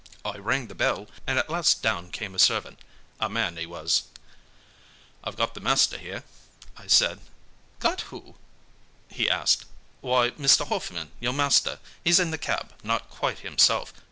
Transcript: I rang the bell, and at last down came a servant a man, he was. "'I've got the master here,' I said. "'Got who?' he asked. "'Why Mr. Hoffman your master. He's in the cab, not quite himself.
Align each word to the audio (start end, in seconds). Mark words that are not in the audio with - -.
I 0.25 0.37
rang 0.39 0.65
the 0.65 0.73
bell, 0.73 1.05
and 1.27 1.37
at 1.37 1.47
last 1.47 1.83
down 1.83 2.09
came 2.09 2.33
a 2.33 2.39
servant 2.39 2.79
a 3.19 3.29
man, 3.29 3.55
he 3.55 3.67
was. 3.67 4.05
"'I've 5.23 5.35
got 5.35 5.53
the 5.53 5.59
master 5.61 5.99
here,' 5.99 6.23
I 6.75 6.87
said. 6.87 7.19
"'Got 7.77 8.01
who?' 8.09 8.33
he 9.09 9.29
asked. 9.29 9.65
"'Why 9.99 10.31
Mr. 10.31 10.65
Hoffman 10.67 11.11
your 11.19 11.33
master. 11.33 11.77
He's 12.03 12.19
in 12.19 12.31
the 12.31 12.39
cab, 12.39 12.73
not 12.83 13.11
quite 13.11 13.41
himself. 13.41 13.93